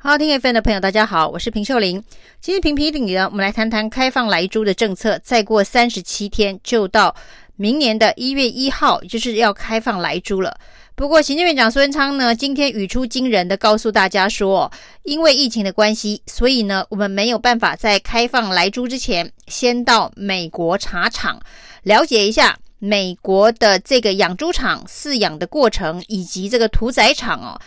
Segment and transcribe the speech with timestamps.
[0.00, 2.00] 好，听 FM 的朋友，大家好，我是平秀玲。
[2.40, 5.18] 今天评评理呢，我们来谈谈开放来猪的政策。
[5.18, 7.16] 再过三十七天就到
[7.56, 10.56] 明年的一月一号，就是要开放来猪了。
[10.94, 14.70] 不过，行政院长苏贞昌呢，今天语出惊人的告诉大家说，
[15.02, 21.40] 因为疫情的关系，所以呢，我们没有办法在开放来猪之前，先到美国茶厂，
[21.82, 27.60] 了解一下美国的这个养猪场饲养的过程，以及这个屠宰场哦。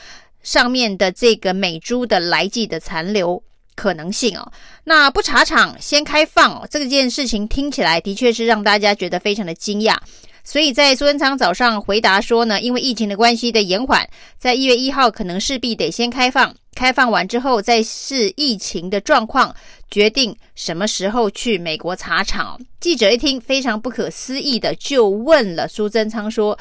[0.44, 3.42] 上面的这个美猪的来剂的残留
[3.75, 4.52] 可能性哦，
[4.84, 9.96] 那不查厂先开放哦，这件事情听起来的确是让大家觉得非常的惊讶。
[10.43, 14.07] 所以在苏贞昌早上回答说呢，因为疫情的关系的延缓，
[14.38, 19.56] 在一月一号可能势必得先开放，开放完之后再视疫情的状况
[19.89, 22.60] 决定什么时候去美国查厂。
[22.79, 26.57] 记者一听非常不可思议的就问了苏贞昌说。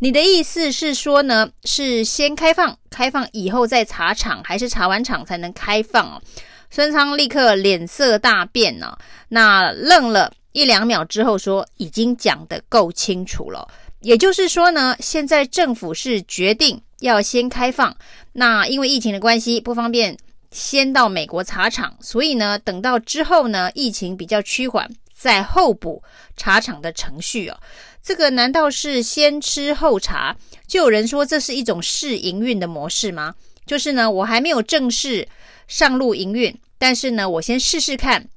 [0.00, 6.22] 你的意思是说呢，是先开放，开放以后再查厂，还是查完厂才能开放哦？
[6.70, 13.66] 孙昌立刻脸色大变呢、哦，那愣了一两秒之后说，已经讲得够清楚了。
[14.00, 17.96] 也就是说呢，现在政府是决定要先开放，
[18.32, 20.16] 那因为疫情的关系不方便
[20.50, 26.02] 先到美国查厂，所以呢，等到之后呢，疫情比较趋缓，再候补
[26.36, 27.56] 查厂的程序哦。
[28.04, 30.36] 这个难道是先吃后查？
[30.66, 33.34] 就有人说这是一种试营运的模式吗？
[33.64, 35.26] 就是呢，我还没有正式
[35.66, 38.28] 上路营运，但是呢，我先试试看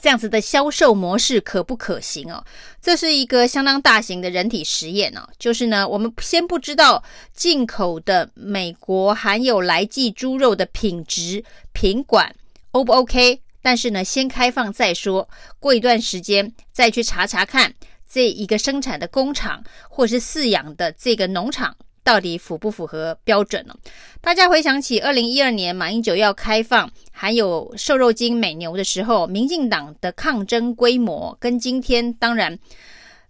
[0.00, 2.42] 这样子的销售模式可不可行哦？
[2.80, 5.28] 这是一个相当大型的人体实验哦。
[5.38, 12.34] 就是呢，我们先不知道进口的美国含有来剂猪肉的品质品管
[12.70, 15.28] O 不 OK，但是呢，先开放再说，
[15.60, 17.74] 过一段时间再去查查看。
[18.08, 23.74] 这一个生产的工厂或是饲养的这个农场到底符不符合标准呢？
[24.20, 32.56] 大家回想起二零一二年马英九要开放含有瘦肉精美牛的时候，民进党的抗争规模跟今天当然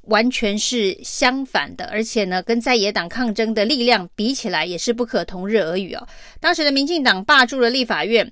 [0.02, 6.06] 完全是相反的，而且呢，跟在野党抗争的力量比起来也是不可同日而语哦。
[6.38, 8.30] 当时的民进党霸住了立法院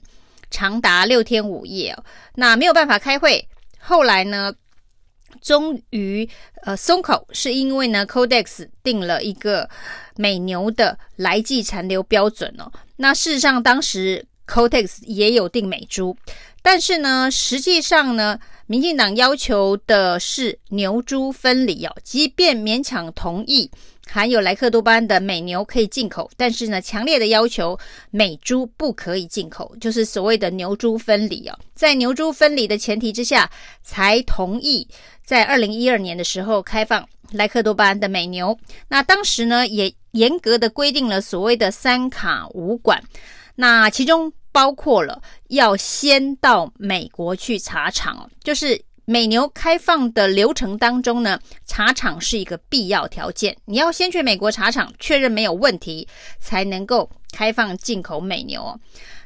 [0.51, 2.05] 长达六天五夜哦，
[2.35, 3.49] 那没有办法开会。
[3.79, 4.53] 后来呢？
[5.41, 6.29] 终于，
[6.63, 9.69] 呃，松口是因为呢，Codex 定了一个
[10.17, 12.71] 美牛的来剂残留标准哦。
[12.97, 16.17] 那事实上，当时 Codex 也有定美猪，
[16.63, 21.95] 但是呢，实际上呢，民进党要求的是牛猪分离哦。
[22.03, 23.71] 即便勉强同意
[24.11, 27.79] 含有莱克多巴胺的美牛可以进口，但是呢，强烈的要求
[28.11, 31.59] 美猪不可以进口，就是所谓的牛猪分离哦。
[31.75, 33.51] 在牛猪分离的前提之下，
[33.83, 34.87] 才同意。
[35.25, 38.57] 在二零一二年的时候开放莱克多巴胺的美牛，
[38.89, 43.03] 那当时呢也严格的规定了所谓的三卡五管，
[43.55, 58.81] 那其中包括了要先到美国去查厂，就是美牛开放的流程当中呢，茶厂是一个必要条件，你要先去美国茶厂确认没有问题，才能够开放进口美牛。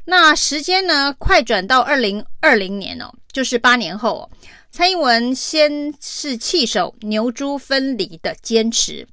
[0.04, 4.30] 那时间呢快转到二零二零年哦，就是八年后。
[4.70, 9.08] 蔡英文先是弃守牛猪分离的坚持，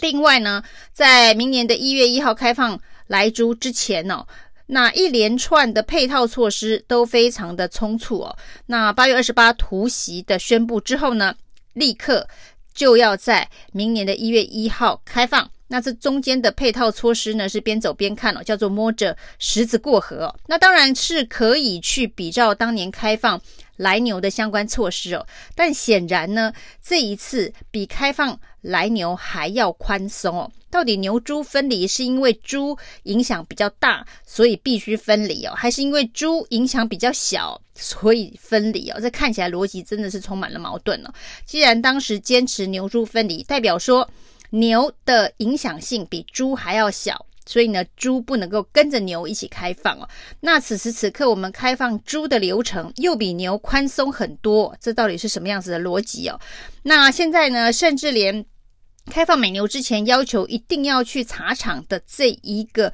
[0.00, 4.26] 另外呢，在明年的一月一号开放来猪之前哦，
[4.66, 8.36] 那一连串的配套措施都非常的匆促哦。
[8.66, 11.34] 那八月二十八突袭的宣布之后呢，
[11.74, 12.28] 立刻
[12.74, 15.50] 就要在明年的一月一号开放。
[15.68, 20.32] 那这中间的配套措施呢，是边走边看哦，叫做摸着石子过河。
[20.46, 23.40] 那当然是可以去比照当年开放
[23.76, 30.50] 来牛的相关措施哦，但显然呢，这一次比开放来牛还要宽松哦。
[30.70, 38.98] 到底牛猪分离是因为猪影响比较大，所以必须分离哦，还是因为猪影响比较小，所以分离哦？
[39.00, 41.10] 这看起来逻辑真的是充满了矛盾哦。
[41.44, 44.08] 既然当时坚持牛猪分离，代表说。
[44.50, 50.08] 牛的影响性比猪还要小，所以呢，猪不能够跟着牛一起开放哦。
[50.40, 56.38] 那此时此刻，我们开放猪的流程又比牛宽松很多，这到底是什么样子的逻辑哦？
[56.82, 58.44] 那现在呢，甚至连
[59.10, 62.92] 开放美牛之前要求一定要去查厂的这一个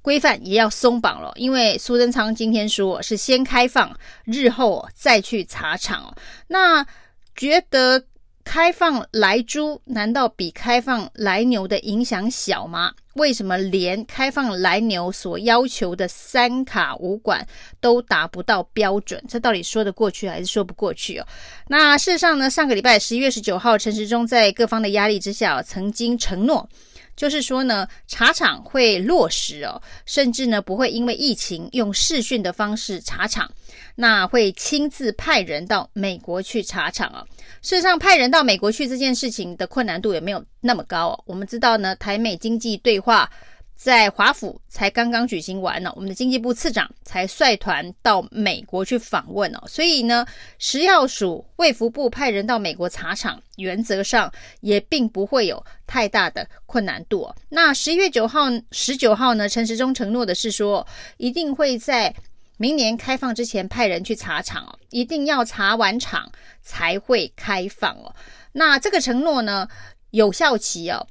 [0.00, 3.94] 规范也要松绑了，因为苏贞昌今天说是先开放，
[4.24, 6.16] 日后再去查厂哦。
[6.46, 6.86] 那
[7.34, 8.04] 觉得。
[8.46, 12.92] 开放来猪难道比开放来牛的影响小吗？
[13.14, 17.46] 为什么连开放来牛所要求的三卡五管
[17.80, 19.22] 都达不到标准？
[19.28, 21.26] 这到底说得过去还是说不过去哦？
[21.68, 26.68] 那事实上呢，上个礼拜十一月十九号，陈时中在各方的压力之下，曾经承诺
[27.16, 33.48] 就是说呢，茶厂会落实哦，甚至呢不会因为疫情用视讯的方式茶厂，
[33.94, 37.24] 那会亲自派人到美国去查厂啊。
[37.62, 41.24] 事实上，派人到美国去这件事情的困难度也没有那么高哦。
[41.26, 43.30] 我们知道呢，台美经济对话。
[43.76, 50.24] 在华府才刚刚举行完呢，我们的经济部次长才率团到美国去访问哦，所以呢，
[50.60, 57.36] 食药署卫福部派人到美国查厂，原则上也并不会有太大的困难度哦。
[57.48, 60.86] 那十一月九号、十九号呢，陈时中承诺的是说，
[61.16, 62.14] 一定会在
[62.56, 66.30] 明年开放之前派人去查厂哦，一定要查完厂
[66.62, 68.14] 才会开放哦。
[68.52, 69.68] 那这个承诺呢，
[70.10, 71.06] 有效期哦。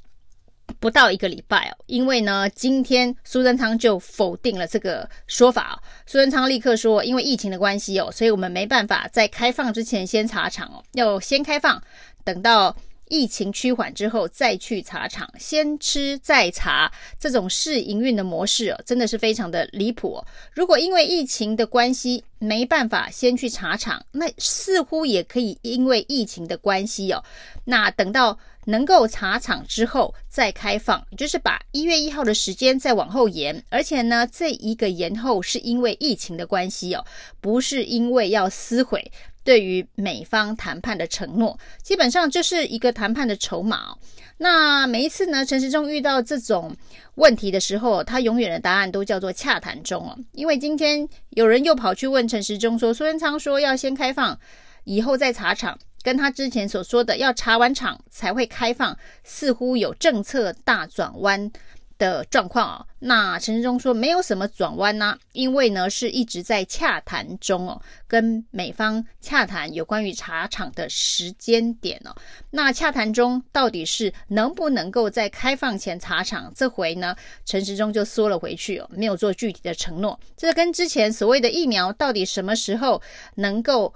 [0.79, 5.75] 不到一个礼拜哦，因为呢，今天苏贞昌就否定了这个说法哦。
[6.05, 11.81] 苏贞昌立刻说，因为疫情的关系哦，所以我们没办法在开放之前先查厂哦，要先开放，
[12.23, 12.75] 等到
[13.09, 20.23] 疫情趋缓之后再去茶厂，先吃再茶，这种试营运的模式哦，真的是非常的离谱。
[20.53, 27.23] 如果因为疫情的关系没办法先去茶厂，那似乎也可以因为疫情的关系哦，
[27.65, 28.39] 那等到。
[28.65, 37.03] 能够茶厂之后再开放，就是把一月一号的时间再往后延，而且呢，这一个延后是因为疫情的关系哦，
[37.41, 39.11] 不是因为要撕毁
[39.43, 43.95] 对于美方谈判的承诺，基本上就是一个谈判的筹码。
[44.37, 46.75] 那每一次呢，陈时中遇到这种
[47.15, 50.17] 问题的时候，他永远的答案都叫做洽谈中哦。
[50.31, 54.37] 因为今天有人又跑去问陈时中说，苏贞昌说要先开放，
[54.85, 55.77] 以后再查厂。
[56.01, 61.49] 跟他之前所说的要查完厂才会开放，似乎有政策大转弯
[61.97, 62.85] 的状况哦。
[62.99, 72.15] 那陈时中说没有什么转弯呢，因为呢是一直在洽谈中哦，跟美方洽谈有关于茶厂的时间点哦。
[72.51, 76.51] 那洽谈中到底是能不能够在开放前茶厂？
[76.55, 80.19] 这回呢，陈时中就缩了回去哦，没有做具体的承诺。
[80.35, 83.01] 这跟之前所谓的疫苗到底什么时候
[83.35, 83.93] 能够？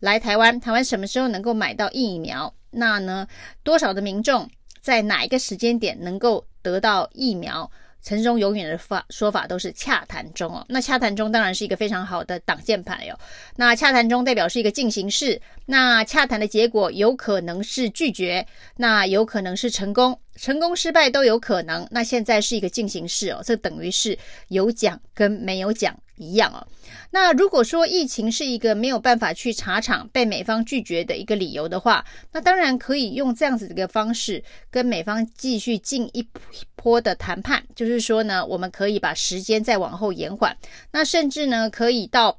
[0.00, 2.52] 来台湾，台湾什么时候能够买到疫苗？
[2.72, 3.26] 那呢，
[3.62, 4.50] 多少的民众
[4.82, 7.70] 在哪一个时间点能够得到疫苗？
[8.02, 10.62] 陈中永远的法说法都是洽谈中哦。
[10.68, 13.18] 那洽谈中当然是一个非常好的挡箭牌哟。
[13.56, 18.46] 那洽谈中代表是一个进行式，那洽谈的结果有可能是拒绝，
[18.76, 21.88] 那有可能是成功，成功失败都有可能。
[21.90, 24.18] 那现在是一个进行式哦，这等于是
[24.48, 26.66] 有奖跟没有奖一样哦。
[27.10, 36.26] 那如果说疫情是一个没有办法去查厂被美方拒绝的一个理由的话，那当然可以用这样子的一个方式跟美方继续进一
[36.74, 40.56] 波的谈判，就是说呢，我们可以把时间再往后延缓，
[40.92, 42.38] 那甚至呢可以到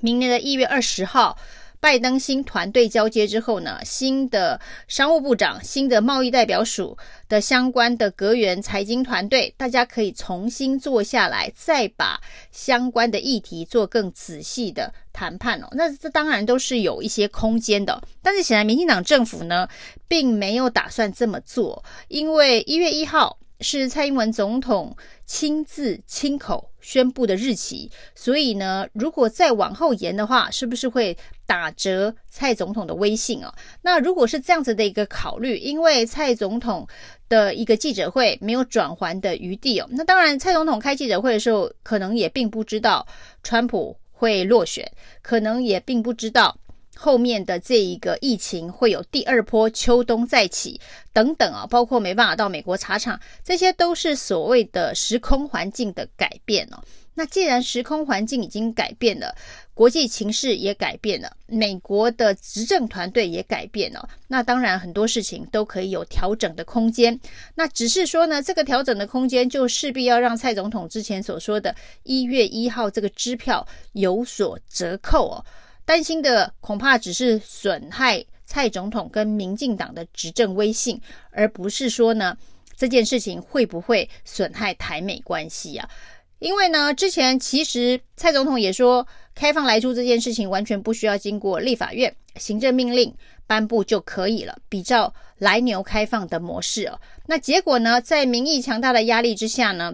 [0.00, 1.38] 明年的一月二十号。
[1.80, 6.96] 拜登新团队交接之后呢，新的商务部长、新的贸易代表署
[7.26, 12.20] 的相关的阁员、财经团队，大家可以重新坐下来，再把
[12.52, 15.68] 相关的议题做更仔细的谈判哦。
[15.72, 19.66] 那这当然都是有一些空间的，但是显然民进党政府呢，
[20.06, 23.38] 并没有打算这么做，因为一月一号。
[23.60, 24.96] 是蔡英文总统
[25.26, 31.16] 亲自亲口宣布的日期，所以呢，如果再往后延的话，是不是会
[31.46, 33.52] 打折蔡总统的威信哦？
[33.82, 36.86] 那如果是这样子的一个考虑，因为蔡总统
[37.28, 43.06] 的一个记者会没有转圜的余地哦，那当然蔡总统开记者会的时候，可能也并不知道
[43.42, 44.90] 川普会落选，
[45.20, 46.56] 可能也并不知道。
[47.02, 50.78] 后面的这一个疫情会有第二波秋冬再起
[51.14, 56.78] 等等啊，包括没办法到美国茶厂，这些都是所谓的时空环境的改变哦。
[57.14, 59.34] 那既然时空环境已经改变了，
[59.72, 67.18] 国际情势也改变了，美国的执政团队也改变了，那当然很多事情都可以有调整的空间。
[67.54, 75.44] 那只是说呢，这个调整的空间就势必要让蔡总统之前所说的一月一号这个支票有所折扣哦。
[75.90, 81.00] 担心的恐怕只是损害蔡总统跟民进党的执政威信，
[81.32, 82.36] 而不是说呢，
[82.76, 85.90] 这件事情会不会损害台美关系啊？
[86.38, 89.04] 因为呢，之前其实蔡总统也说，
[89.34, 93.12] 开放莱猪这件事情完全不需要经过立法院行政命令
[93.48, 97.00] 颁布就可以了，比照来牛开放的模式哦。
[97.26, 99.92] 那结果呢，在民意强大的压力之下呢，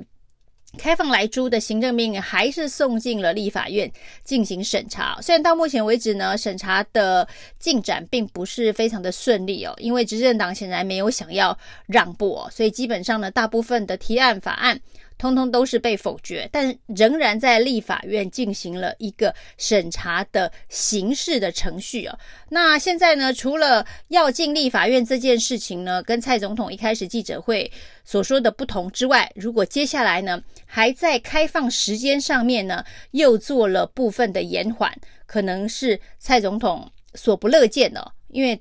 [0.78, 3.90] 开放来租的行政命令还是送进了立法院
[4.25, 5.18] 进行审查。
[5.23, 7.26] 虽然到目前为止呢，审查的
[7.58, 11.56] 进展并不是非常的顺利哦，因为执政党显然没有想要
[11.87, 14.78] 让步哦，所以基本上呢，大部分的提案法案
[15.18, 22.18] 通通都是被否决，但仍然在立法院进行了一个审查的形式的程序啊。
[22.50, 27.70] 那现在呢，除了要进立法院这件事情呢，跟蔡总统一开始记者会
[28.04, 34.94] 所说的不同之外，如果接下来呢，还在开放时间上面呢，又做了部分的延缓，
[35.25, 38.61] 可能是蔡总统所不乐见的，因为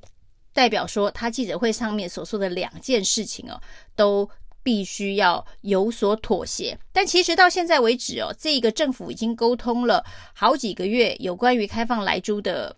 [0.53, 3.59] 代表说他记者会上面所说的两件事情哦，
[3.93, 4.29] 都。
[4.65, 10.03] 必须要有所妥协，但其实到现在为止哦，这个政府已经沟通了
[10.33, 12.75] 好几个月，有关于开放莱猪的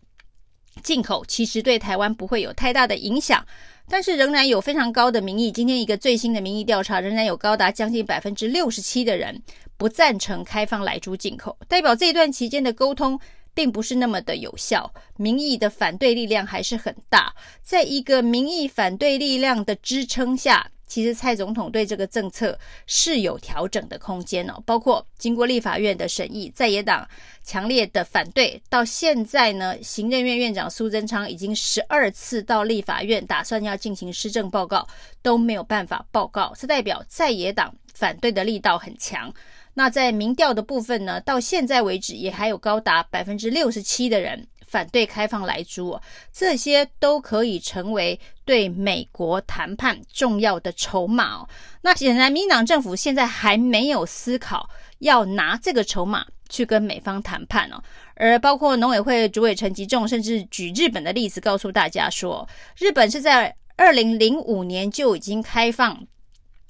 [0.83, 3.47] 进口，其实对台湾不会有太大的影响，
[3.87, 5.49] 但是仍然有非常高的民意。
[5.49, 9.41] 今天一个最新的民意调查，仍然有高达将近百分之六十七的人
[9.77, 13.17] 不赞成开放莱猪进口，代表这段期间的沟通
[13.53, 20.69] 并不是那么的有效，民意的反对力量还是很大，在一个民意反对力量的支撑下。
[20.87, 27.07] 其实蔡总统对这个政策是有调整的空间哦，包括经过立法院的审议，在野党
[27.43, 34.87] 强烈的反对，到现在呢，行政院院长苏贞昌已经十二次到立法院打算要进行施政报告，
[35.21, 39.31] 都没有办法报告，这代表在野党反对的力道很强。
[39.73, 44.47] 那在民调的部分呢，到现在为止也还有高达百分之六十七的人。
[44.67, 45.99] 反对开放莱猪，
[46.31, 51.49] 这些都可以成为对美国谈判重要的筹码哦。
[51.81, 54.69] 那显然，民党政府现在还没有思考
[54.99, 57.81] 要拿这个筹码去跟美方谈判哦。
[58.15, 62.47] 而包括农委会主委陈吉仲，甚至举日本的例子告诉大家说，
[62.77, 65.97] 日本是在二零零五年就已经开放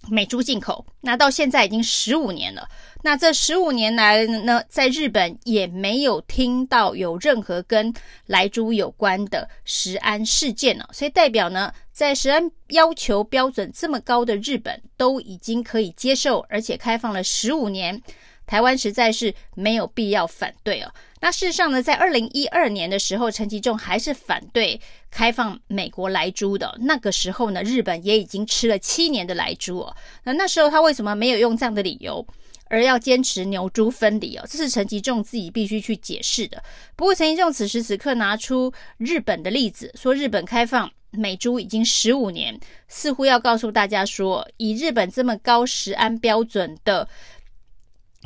[0.10, 2.68] 美猪进口，那到现在已经十五年了。
[3.04, 7.94] 那这十五年来呢，在日本也没有听到有任何跟
[8.26, 18.02] 莱猪有关的食安事件了，所以代表呢，在食安要求标准这么高的日本都已经可以接受，而且开放了十五年，
[18.46, 20.92] 台湾实在是没有必要反对哦。
[21.20, 29.96] 那事实上呢，在二零一二年的时候，陈吉仲还是反对开放美国来猪的，那个时候呢，日本也已经吃了七年的来猪哦。
[30.24, 32.26] 那那时候他为什么没有用这样的理由？
[32.70, 36.62] 而要坚持牛猪分离哦，这是陈吉仲自己必须去解释的。
[36.98, 42.60] 不过，陈吉仲此时此刻拿出日本的例子，说日本开放美猪已经十五年，
[42.90, 47.08] 似乎要告诉大家说，以日本这么高食安标准的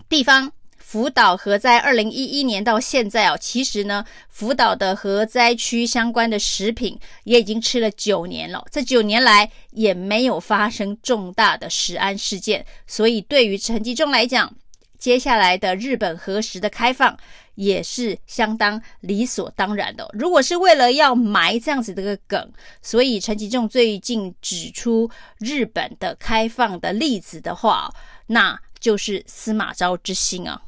[0.10, 0.52] 地方。
[0.92, 8.66] 福岛核灾，二零一一年到现在哦，其实呢，福岛的核灾区相关的食品也已经吃了九年了。
[8.70, 14.54] 这九年来也没有发生重大的食安事件，所以对于陈吉仲来讲，
[15.00, 17.18] 接下来的日本核食的开放
[17.56, 20.10] 也是相当理所当然的。
[20.12, 27.90] 如果是为了要埋这样子的一个梗，所以陈吉仲最近指出日本的开放的例子的话，
[28.28, 30.62] 那就是司马昭之心啊。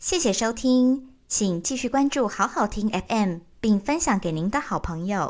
[0.00, 5.28] 谢谢收听，请继续关注好好听 FM，并分享给您的好朋友。